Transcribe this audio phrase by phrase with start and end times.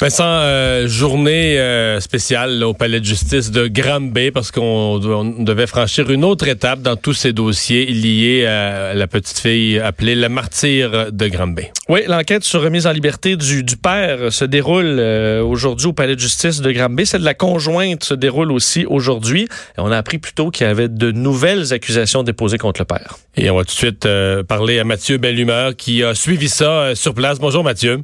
[0.00, 6.08] Vincent, euh, journée euh, spéciale au Palais de justice de Granby parce qu'on devait franchir
[6.10, 11.12] une autre étape dans tous ces dossiers liés à la petite fille appelée la martyre
[11.12, 11.64] de Granby.
[11.90, 16.20] Oui, l'enquête sur remise en liberté du, père se déroule euh, aujourd'hui au Palais de
[16.20, 17.04] justice de Granby.
[17.04, 19.48] Celle de la conjointe se déroule aussi aujourd'hui.
[19.76, 23.18] On a appris plus tôt qu'il y avait de nouvelles accusations déposées contre le père.
[23.36, 24.08] Et on va tout de suite
[24.48, 27.38] parler à Mathieu Bellumeur qui a suivi ça sur place.
[27.38, 28.02] Bonjour Mathieu.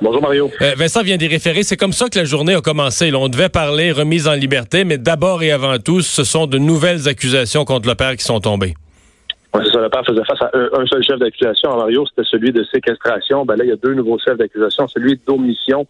[0.00, 0.50] Bonjour Mario.
[0.60, 1.62] Euh, Vincent vient d'y référer.
[1.62, 3.12] C'est comme ça que la journée a commencé.
[3.14, 7.08] on devait parler remise en liberté, mais d'abord et avant tout, ce sont de nouvelles
[7.08, 8.74] accusations contre le père qui sont tombées.
[9.54, 9.80] C'est ça.
[9.80, 11.76] Le père faisait face à un, seul chef d'accusation.
[11.76, 13.44] Mario, c'était celui de séquestration.
[13.44, 14.88] Ben là, il y a deux nouveaux chefs d'accusation.
[14.88, 15.86] Celui d'omission,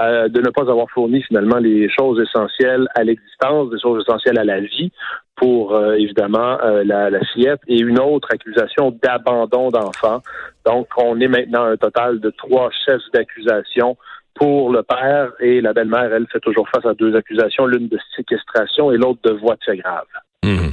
[0.00, 4.38] euh, de ne pas avoir fourni finalement les choses essentielles à l'existence, des choses essentielles
[4.38, 4.90] à la vie
[5.36, 10.20] pour euh, évidemment euh, la, la, fillette et une autre accusation d'abandon d'enfant.
[10.66, 13.96] Donc, on est maintenant un total de trois chefs d'accusation
[14.34, 17.98] pour le père et la belle-mère, elle fait toujours face à deux accusations, l'une de
[18.16, 20.06] séquestration et l'autre de voie de fait grave.
[20.44, 20.72] Mhm.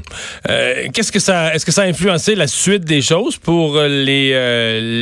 [0.50, 4.30] Euh, qu'est-ce que ça, est-ce que ça a influencé la suite des choses pour les,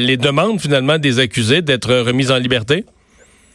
[0.06, 2.86] les demandes finalement des accusés d'être remis en liberté?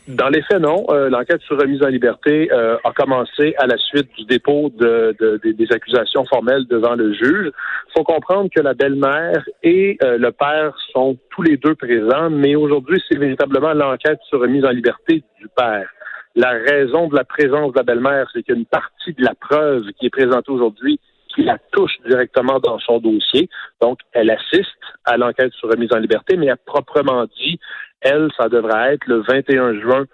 [0.06, 0.84] Dans les faits, non.
[0.90, 5.16] Euh, l'enquête sur remise en liberté euh, a commencé à la suite du dépôt de,
[5.42, 7.50] des accusations formelles devant le juge.
[7.50, 12.28] Il faut comprendre que la belle-mère et euh, le père sont tous les deux présents,
[12.28, 15.88] mais aujourd'hui, c'est véritablement l'enquête sur remise en liberté du père.
[16.36, 20.06] La raison de la présence de la belle-mère, c'est qu'une partie de la preuve qui
[20.06, 20.98] est présentée aujourd'hui
[21.34, 23.48] qui la touche directement dans son dossier.
[23.80, 24.70] Donc, elle assiste
[25.04, 27.58] à l'enquête sur remise en liberté, mais à proprement dit,
[28.00, 30.04] elle, ça devrait être le 21 juin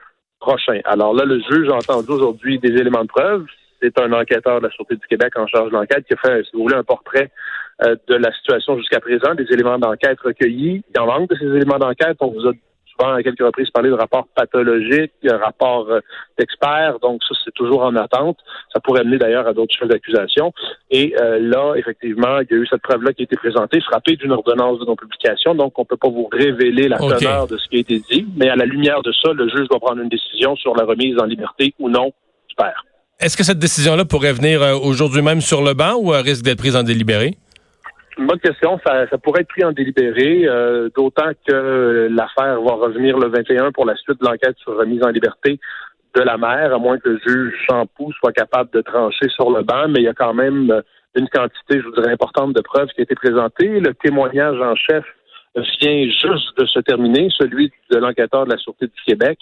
[0.40, 0.80] prochain.
[0.84, 3.44] Alors là, le juge a entendu aujourd'hui des éléments de preuve.
[3.82, 6.42] C'est un enquêteur de la Sûreté du Québec en charge de l'enquête qui a fait,
[6.44, 7.30] si vous voulez, un portrait
[7.84, 10.82] euh, de la situation jusqu'à présent, des éléments d'enquête recueillis.
[10.94, 12.16] Il en manque de ces éléments d'enquête.
[12.20, 12.52] On vous a
[13.08, 16.00] à quelques reprises parlé de rapports pathologiques, rapports euh,
[16.38, 18.38] d'experts, donc ça c'est toujours en attente.
[18.72, 20.52] Ça pourrait amener d'ailleurs à d'autres choses d'accusation.
[20.90, 24.16] Et euh, là, effectivement, il y a eu cette preuve-là qui a été présentée, frappée
[24.16, 27.68] d'une ordonnance de non-publication, donc on ne peut pas vous révéler la teneur de ce
[27.68, 30.08] qui a été dit, mais à la lumière de ça, le juge doit prendre une
[30.08, 32.12] décision sur la remise en liberté ou non
[32.48, 32.84] du père.
[33.20, 36.58] Est-ce que cette décision-là pourrait venir euh, aujourd'hui même sur le banc ou risque d'être
[36.58, 37.36] prise en délibéré?
[38.18, 38.78] Une bonne question.
[38.84, 43.86] Ça, pourrait être pris en délibéré, euh, d'autant que l'affaire va revenir le 21 pour
[43.86, 45.58] la suite de l'enquête sur remise en liberté
[46.14, 49.62] de la mère, à moins que le juge Champoux soit capable de trancher sur le
[49.62, 50.82] banc, mais il y a quand même
[51.14, 53.80] une quantité, je vous dirais, importante de preuves qui a été présentée.
[53.80, 55.04] Le témoignage en chef
[55.56, 59.38] vient juste de se terminer, celui de l'enquêteur de la Sûreté du Québec.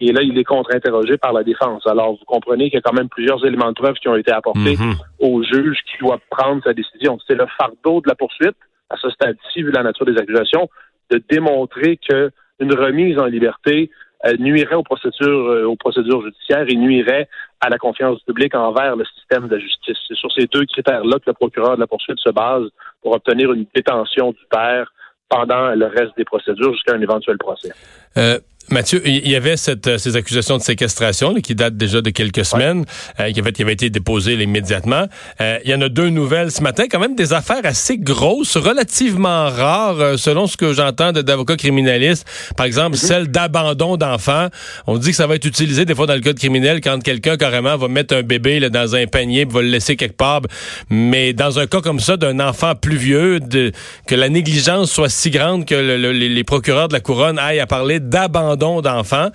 [0.00, 1.84] Et là, il est contre-interrogé par la défense.
[1.86, 4.30] Alors, vous comprenez qu'il y a quand même plusieurs éléments de preuve qui ont été
[4.30, 4.94] apportés mhm.
[5.18, 7.18] au juge qui doit prendre sa décision.
[7.26, 8.56] C'est le fardeau de la poursuite,
[8.90, 10.68] à ce stade-ci, vu la nature des accusations,
[11.10, 12.30] de démontrer que
[12.60, 13.90] une remise en liberté
[14.26, 17.28] euh, nuirait aux procédures, euh, aux procédures judiciaires et nuirait
[17.60, 19.96] à la confiance du public envers le système de la justice.
[20.08, 22.68] C'est sur ces deux critères-là que le procureur de la poursuite se base
[23.02, 24.92] pour obtenir une détention du père
[25.28, 27.72] pendant le reste des procédures jusqu'à un éventuel procès.
[28.16, 28.38] Euh,
[28.70, 32.44] Mathieu, il y avait cette, euh, ces accusations de séquestration qui datent déjà de quelques
[32.44, 32.84] semaines,
[33.18, 35.06] euh, qui, avait, qui avaient été déposées immédiatement.
[35.40, 38.58] Euh, il y en a deux nouvelles ce matin, quand même des affaires assez grosses,
[38.58, 42.26] relativement rares, selon ce que j'entends d'avocats criminalistes.
[42.58, 42.96] Par exemple, mhm.
[42.96, 44.48] celle d'abandon d'enfants.
[44.86, 47.38] On dit que ça va être utilisé des fois dans le code criminel quand quelqu'un
[47.38, 50.42] carrément va mettre un bébé là, dans un panier, va le laisser quelque part.
[50.90, 53.72] Mais dans un cas comme ça, d'un enfant plus vieux, de,
[54.06, 57.98] que la négligence soit si grande que les procureurs de la couronne aillent à parler
[57.98, 59.30] d'abandon d'enfants.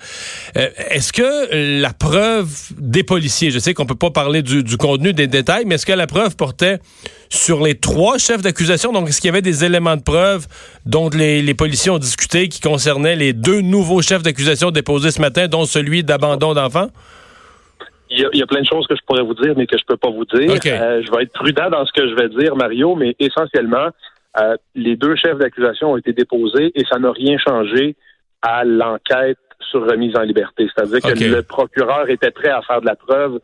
[0.56, 2.48] Euh, est-ce que la preuve
[2.78, 5.92] des policiers, je sais qu'on peut pas parler du, contenu des détails, mais est-ce que
[5.92, 6.78] la preuve portait
[7.28, 8.92] sur les trois chefs d'accusation?
[8.92, 10.46] Donc, est-ce qu'il y avait des éléments de preuve
[10.86, 15.48] dont les, policiers ont discuté qui concernaient les deux nouveaux chefs d'accusation déposés ce matin,
[15.48, 16.88] dont celui d'abandon d'enfants?
[18.10, 19.96] Il y, a, plein de choses que je pourrais vous dire, mais que je peux
[19.96, 20.50] pas vous dire.
[20.50, 23.88] Euh, je vais être prudent dans ce que je vais dire, Mario, mais essentiellement,
[24.40, 27.94] euh, les deux chefs d'accusation ont été déposés et ça n'a rien changé
[28.44, 29.38] à l'enquête
[29.70, 30.68] sur remise en liberté.
[30.74, 33.40] C'est-à-dire que le procureur était prêt à faire de la preuve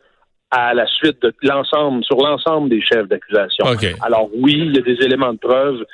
[0.51, 3.65] à la suite de l'ensemble, sur l'ensemble des chefs d'accusation.
[4.01, 5.85] Alors oui, il y a des éléments de preuve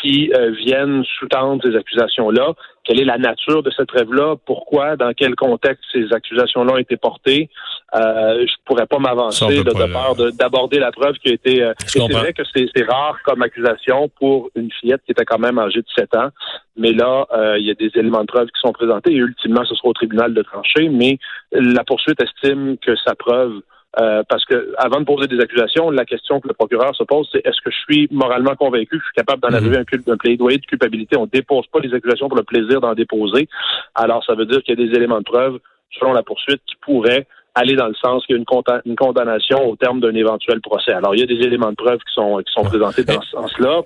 [0.00, 2.52] qui euh, viennent sous-tendre ces accusations-là.
[2.84, 4.36] Quelle est la nature de cette rêve-là?
[4.44, 4.96] Pourquoi?
[4.96, 7.48] Dans quel contexte ces accusations-là ont été portées?
[7.94, 11.62] Euh, je pourrais pas m'avancer de, peur d'aborder la preuve qui a été...
[11.62, 15.58] Euh, c'est vrai que c'est rare comme accusation pour une fillette qui était quand même
[15.58, 16.28] âgée de 7 ans.
[16.76, 19.64] Mais là, euh, il y a des éléments de preuve qui sont présentés et ultimement,
[19.64, 20.88] ce sera au tribunal de trancher.
[20.88, 21.18] Mais
[21.52, 23.60] la poursuite estime que sa preuve
[24.00, 27.28] euh, parce que avant de poser des accusations, la question que le procureur se pose,
[27.32, 29.54] c'est est-ce que je suis moralement convaincu que je suis capable d'en mhm.
[29.54, 31.16] arriver à un, plaidoyer de culpabilité?
[31.16, 33.48] On ne dépose pas les accusations pour le plaisir d'en déposer.
[33.94, 35.58] Alors, ça veut dire qu'il y a des éléments de preuve
[35.98, 38.42] selon la poursuite, qui pourrait aller dans le sens qu'il y a
[38.84, 40.92] une, condamnation au terme d'un éventuel procès.
[40.92, 43.30] Alors, il y a des éléments de preuve qui sont, qui sont présentés dans ce
[43.30, 43.82] sens-là.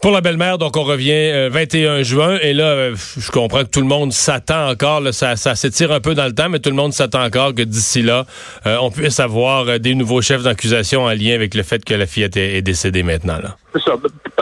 [0.00, 3.70] Pour la belle-mère, donc on revient 21 euh, juin et là, euh, je comprends que
[3.70, 6.70] tout le monde s'attend encore, ça, ça s'étire un peu dans le temps, mais tout
[6.70, 8.24] le monde s'attend encore que d'ici là,
[8.64, 12.06] euh, on puisse avoir des nouveaux chefs d'accusation en lien avec le fait que la
[12.06, 13.36] fillette est, décédée maintenant.
[13.42, 13.56] Là.
[13.74, 13.92] C'est ça.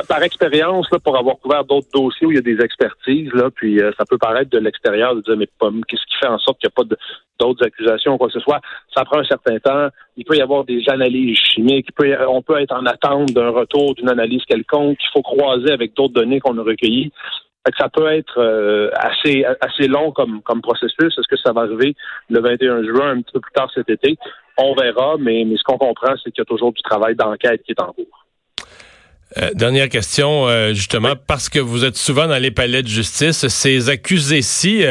[0.09, 3.81] Par expérience, pour avoir couvert d'autres dossiers où il y a des expertises, là, puis
[3.99, 5.49] ça peut paraître de l'extérieur de dire mais
[5.89, 6.97] qu'est-ce qui fait en sorte qu'il n'y a pas
[7.39, 8.61] d'autres accusations quoi que ce soit.
[8.95, 9.89] Ça prend un certain temps.
[10.17, 11.89] Il peut y avoir des analyses chimiques.
[12.29, 14.99] on peut être en attente d'un retour d'une analyse quelconque.
[15.01, 17.13] Il faut croire avec d'autres données qu'on a recueillies.
[17.79, 21.19] ça peut être euh, assez assez long comme, comme processus.
[21.19, 21.95] Est-ce que ça va arriver
[22.31, 24.17] le 21 juin, un petit peu plus tard cet été?
[24.57, 27.63] On verra, mais, mais ce qu'on comprend, c'est qu'il y a toujours du travail d'enquête
[27.63, 28.28] qui est en cours.
[29.37, 33.47] Euh, dernière question, euh, justement, parce que vous êtes souvent dans les palais de justice,
[33.49, 34.85] ces accusés-ci,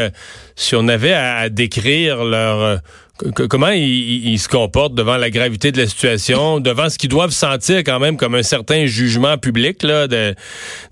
[0.55, 2.81] si on avait à décrire leur
[3.49, 7.79] comment ils, se comportent devant la gravité de la situation, devant ce qu'ils doivent sentir
[7.79, 10.35] quand même comme un certain jugement public là, de,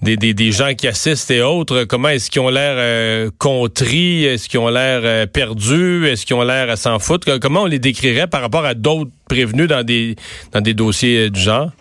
[0.01, 1.83] des, gens qui assistent et autres.
[1.83, 4.25] Comment est-ce qu'ils ont l'air euh, contris?
[4.25, 6.07] Est-ce qu'ils ont l'air euh, perdus?
[6.07, 7.39] Est-ce qu'ils ont l'air à s'en foutre?
[7.39, 10.15] Comment on les décrirait par rapport à d'autres prévenus dans des,
[10.51, 11.71] dans des dossiers du genre?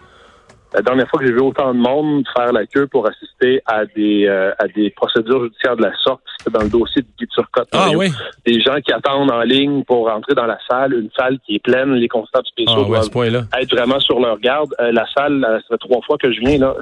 [0.75, 3.85] La dernière fois que j'ai vu autant de monde faire la queue pour assister à
[3.87, 7.29] des euh, à des procédures judiciaires de la sorte, c'était dans le dossier de Guy
[7.29, 7.69] Turcotte.
[7.73, 8.11] Ah, oui.
[8.45, 11.63] Des gens qui attendent en ligne pour entrer dans la salle, une salle qui est
[11.63, 14.75] pleine, les constables spéciaux ah, doivent être vraiment sur leur garde.
[14.81, 16.75] Euh, la salle, euh, ça fait trois fois que je viens là,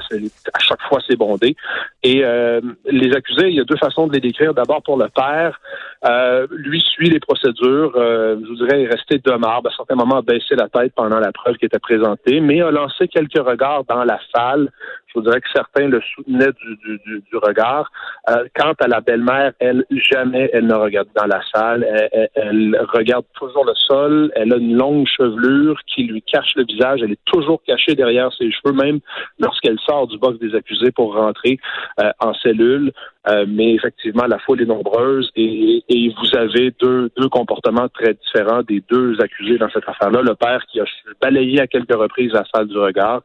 [0.54, 1.54] à chaque fois c'est bondé.
[2.02, 2.24] Et
[2.90, 4.54] les accusés, il y a deux façons de les décrire.
[4.54, 5.60] D'abord pour le père,
[6.50, 7.92] lui suit les procédures.
[7.94, 9.32] je vous dirais, est resté de.
[9.32, 12.70] À certains moments, a baissé la tête pendant la preuve qui était présentée, mais a
[12.70, 14.70] lancé quelques regards dans la salle.
[15.12, 17.90] Je vous dirais que certains le soutenaient du, du, du, regard.
[18.30, 21.84] Euh, quant à la belle-mère, elle, jamais elle ne regarde dans la salle.
[22.34, 24.32] Elle, regarde toujours le sol.
[24.36, 27.00] Elle a une longue chevelure qui lui cache le visage.
[27.02, 29.00] Elle est toujours cachée derrière ses cheveux, même
[29.38, 31.58] lorsqu'elle sort du box des accusés pour rentrer
[32.00, 32.92] euh, en cellule.
[33.28, 38.14] Euh, mais effectivement, la foule est nombreuse et, et vous avez deux, deux comportements très
[38.14, 40.22] différents des deux accusés dans cette affaire-là.
[40.22, 40.84] Le père qui a
[41.20, 43.22] balayé à quelques reprises la salle du regard.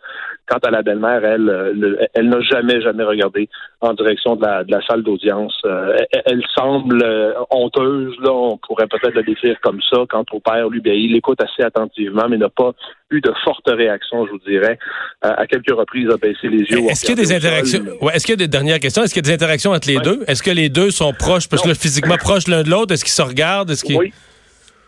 [0.48, 3.50] Quant à la belle-mère, elle, euh, elle n'a jamais, jamais regardé
[3.82, 5.60] en direction de la, de la salle d'audience.
[5.66, 7.04] Euh, elle, semble
[7.50, 10.06] honteuse, là, on pourrait peut-être la décrire comme ça.
[10.08, 12.74] Quant au père, lui, bien, il écoute assez attentivement, mais n'a pas
[13.12, 14.78] eu de fortes réactions, je vous dirais.
[15.22, 16.80] à quelques reprises, a baissé les yeux.
[16.90, 17.84] Est-ce qu'il y a des interactions?
[18.02, 19.04] Ouais, est-ce qu'il y a des dernières questions?
[19.04, 20.24] Est-ce qu'il y a des interactions entre les deux?
[20.28, 22.94] Est-ce que les deux sont proches, parce que physiquement proches l'un de l'autre?
[22.94, 23.72] Est-ce qu'ils se regardent?
[23.72, 24.14] Est-ce Oui.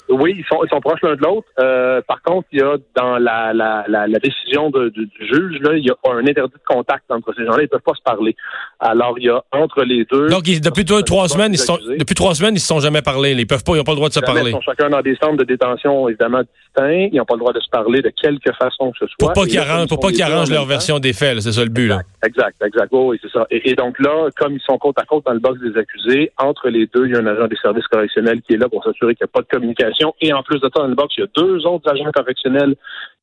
[0.10, 1.48] Oui, ils sont, ils sont proches l'un de l'autre.
[1.60, 5.76] Euh, par contre, il y a dans la, la, la, décision de, du, juge, là,
[5.76, 7.64] il y a un interdit de contact entre ces gens-là.
[7.64, 8.36] Ils peuvent pas se parler.
[8.80, 10.28] Alors, il y a entre les deux.
[10.30, 13.34] Donc, depuis trois semaines, ils sont, depuis trois semaines, ils se sont jamais parlé.
[13.34, 14.50] Ils peuvent pas, ils n'ont pas le droit de se parler.
[14.50, 17.10] Ils sont chacun dans des centres de détention évidemment distincts.
[17.12, 19.16] Ils n'ont pas le droit de se parler de quelque façon que ce soit.
[19.20, 21.42] Pour pas qu'ils arrangent, pour pas qu'ils arrangent leur version des faits.
[21.42, 22.02] C'est ça le but là.
[22.26, 22.90] Exact, exact.
[22.92, 23.46] oui, c'est ça.
[23.52, 26.32] Et, et, donc là, comme ils sont côte à côte dans le box des accusés,
[26.38, 28.84] entre les deux, il y a un agent des services correctionnels qui est là pour
[28.84, 29.99] s'assurer qu'il n'y a pas de communication.
[30.22, 32.76] Et en plus de ça, dans le box, il y a deux autres agents correctionnels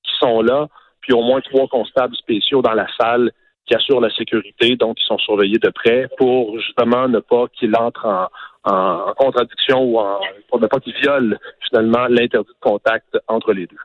[0.03, 0.69] qui sont là,
[1.01, 3.31] puis au moins trois constables spéciaux dans la salle
[3.67, 7.75] qui assurent la sécurité, donc ils sont surveillés de près pour justement ne pas qu'ils
[7.75, 8.29] entrent
[8.65, 11.37] en, contradiction ou en, pour ne pas qu'ils violent
[11.69, 13.77] finalement l'interdit de contact entre les deux.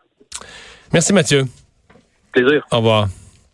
[0.93, 1.43] Merci Mathieu.
[2.31, 2.65] Plaisir.
[2.71, 3.07] Au revoir.